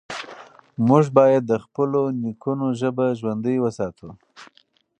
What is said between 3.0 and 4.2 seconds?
ژوندۍ وساتو.